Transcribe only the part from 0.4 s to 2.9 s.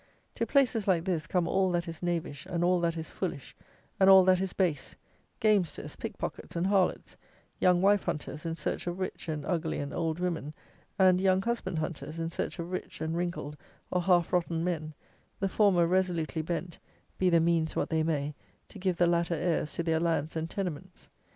places like this come all that is knavish and all